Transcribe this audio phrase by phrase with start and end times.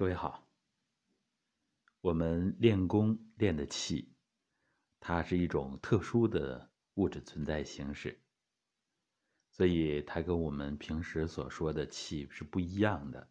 [0.00, 0.48] 各位好，
[2.00, 4.14] 我们练功练的气，
[4.98, 8.18] 它是一种特殊的物质存在形式，
[9.50, 13.28] 所以它跟我们平时所说的气是不一样的。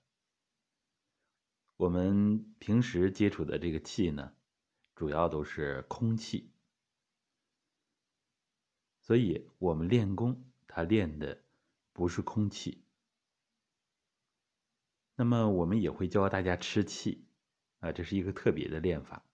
[1.76, 4.32] 我们平时接触的这个气呢，
[4.94, 6.52] 主要都是空气，
[9.02, 11.42] 所以我们练功，它练的
[11.94, 12.84] 不是空气。
[15.20, 17.26] 那么我们也会教大家吃气，
[17.82, 19.26] 啊，这是一个特别的练法。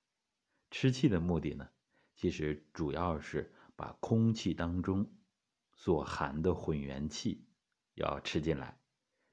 [0.71, 1.69] 吃气的目的呢，
[2.15, 5.07] 其实主要是把空气当中
[5.75, 7.45] 所含的混元气
[7.93, 8.79] 要吃进来，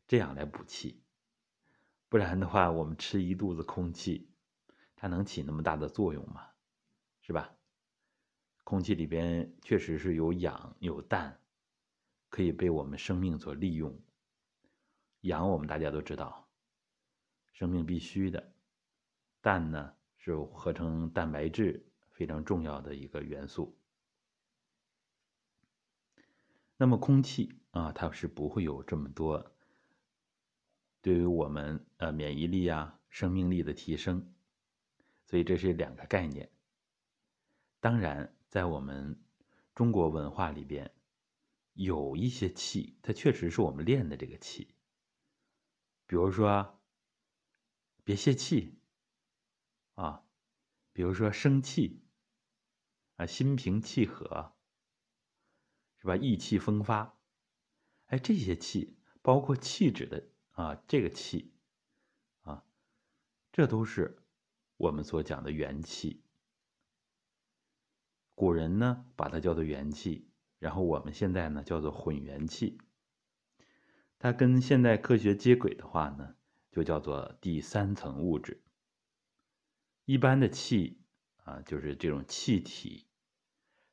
[0.07, 1.01] 这样来补气。
[2.11, 4.29] 不然的话，我们吃一肚子空气，
[4.95, 6.49] 它能起那么大的作用吗？
[7.23, 7.55] 是吧？
[8.63, 11.41] 空气里边确实是有氧有氮，
[12.29, 13.99] 可以被我们生命所利用。
[15.23, 16.42] 氧我们大家都知道。
[17.53, 18.55] 生命必须的，
[19.41, 23.79] 氮呢是合成蛋白质非常重要的一个元素。
[26.77, 29.55] 那么空气啊，它是不会有这么多
[31.01, 34.35] 对于我们呃免疫力啊、生命力的提升，
[35.27, 36.51] 所以这是两个概念。
[37.81, 39.23] 当然，在我们
[39.75, 40.91] 中国文化里边，
[41.75, 44.75] 有一些气，它确实是我们练的这个气，
[46.07, 46.79] 比如说。
[48.05, 48.79] 别泄气，
[49.95, 50.25] 啊，
[50.93, 52.03] 比如说生气，
[53.17, 54.55] 啊，心平气和，
[55.99, 56.17] 是吧？
[56.17, 57.19] 意气风发，
[58.07, 61.55] 哎，这些气，包括气质的啊，这个气，
[62.43, 62.65] 啊，
[63.53, 64.25] 这都是
[64.77, 66.25] 我们所讲的元气。
[68.35, 70.29] 古人呢，把它叫做元气，
[70.59, 72.79] 然后我们现在呢，叫做混元气。
[74.19, 76.35] 它跟现代科学接轨的话呢？
[76.73, 78.61] 就叫做第三层物质。
[80.05, 81.01] 一般的气
[81.45, 83.07] 啊，就是这种气体，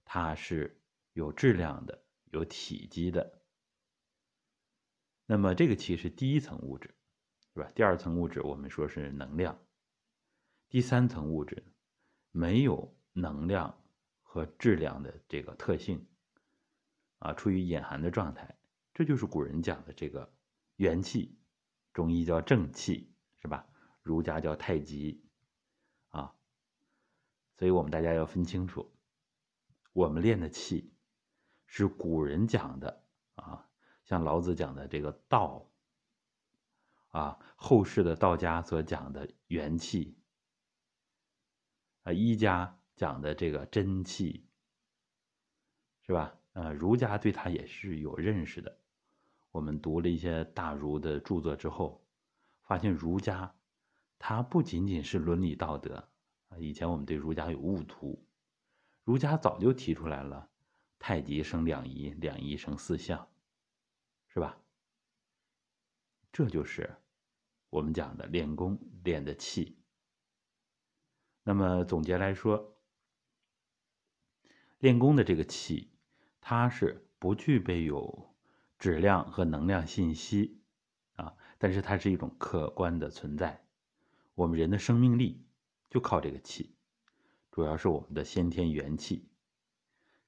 [0.05, 0.81] 它是
[1.13, 3.43] 有质量的、有体积的。
[5.25, 6.95] 那么这个气是第一层物质，
[7.53, 7.69] 是吧？
[7.75, 9.59] 第二层物质我们说是能量，
[10.69, 11.63] 第三层物质
[12.31, 13.83] 没有能量
[14.21, 16.07] 和质量的这个特性，
[17.19, 18.57] 啊，处于隐含的状态。
[18.93, 20.33] 这就是古人讲的这个
[20.77, 21.38] 元气。
[21.99, 23.67] 中医叫正气，是吧？
[24.03, 25.21] 儒家叫太极，
[26.11, 26.33] 啊，
[27.57, 28.89] 所以我们大家要分清楚，
[29.91, 30.93] 我们练的气
[31.65, 33.03] 是古人讲的
[33.35, 33.69] 啊，
[34.05, 35.69] 像老子讲的这个道，
[37.09, 40.17] 啊，后世的道家所讲的元气，
[42.03, 44.47] 啊，医家讲的这个真气，
[46.03, 46.33] 是吧？
[46.53, 48.79] 呃，儒家对他也是有认识的。
[49.51, 52.05] 我们读了一些大儒的著作之后，
[52.61, 53.55] 发现儒家
[54.17, 56.07] 它不仅仅是伦理道德
[56.49, 56.57] 啊。
[56.57, 58.23] 以前我们对儒家有误图，
[59.03, 60.49] 儒家早就提出来了
[60.99, 63.27] “太极生两仪，两仪生四象”，
[64.29, 64.57] 是吧？
[66.31, 66.95] 这就是
[67.71, 69.75] 我们讲的练功练的气。
[71.43, 72.77] 那么总结来说，
[74.77, 75.89] 练功的这个气，
[76.39, 78.35] 它是不具备有。
[78.79, 80.61] 质量和能量信息，
[81.17, 83.67] 啊，但是它是一种客观的存在。
[84.35, 85.45] 我们人的生命力
[85.89, 86.77] 就靠这个气，
[87.51, 89.29] 主要是我们的先天元气。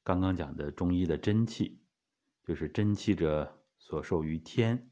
[0.04, 1.82] 刚刚讲的中医的真气，
[2.44, 4.92] 就是真气者所受于天，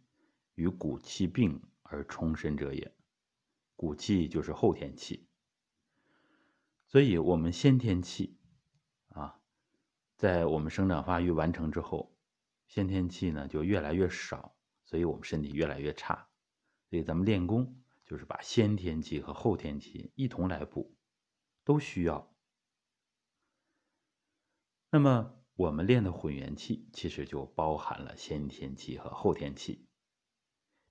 [0.56, 2.96] 与骨气并而充身者也。
[3.76, 5.28] 骨气就是后天气，
[6.86, 8.38] 所以我们先天气，
[9.10, 9.42] 啊，
[10.16, 12.16] 在我们生长发育完成之后。
[12.70, 16.30] 先天气呢就越来越少，所以我们身体越来越差。
[16.90, 20.96] 所以咱们练功就是把先天气和后天气一同来补，
[21.64, 22.34] 都需要。
[24.92, 29.88] 那么我们练的混元气其实就包含了先天气和后天气，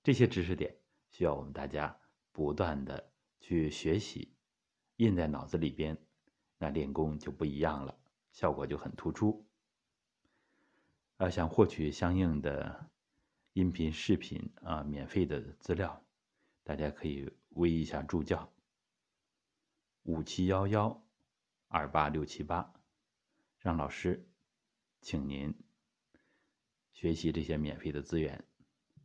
[0.03, 0.77] 这些知识点
[1.09, 1.99] 需要我们大家
[2.31, 4.35] 不断的去学习，
[4.97, 5.97] 印在脑子里边，
[6.57, 7.97] 那练功就不一样了，
[8.31, 9.48] 效果就很突出。
[11.19, 12.89] 啊，想获取相应的
[13.51, 16.01] 音频、视频啊，免费的资料，
[16.63, 18.49] 大家可以微一下助教
[20.03, 21.03] 五七幺幺
[21.67, 22.73] 二八六七八，
[23.57, 24.25] 让老师
[25.01, 25.53] 请您
[26.93, 28.41] 学习这些免费的资源。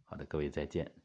[0.05, 1.03] 好的，各位再见。